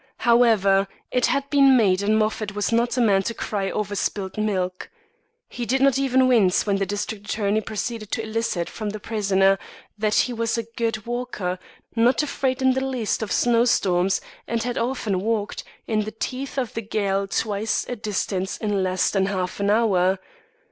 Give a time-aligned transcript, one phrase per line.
[0.25, 4.35] However, it had been made and Moffat was not a man to cry over spilled
[4.35, 4.89] milk.
[5.47, 9.59] He did not even wince when the district attorney proceeded to elicit from the prisoner
[9.99, 11.59] that he was a good walker,
[11.95, 16.57] not afraid in the least of snow storms and had often walked, in the teeth
[16.57, 20.17] of the gale twice that distance in less than half an hour.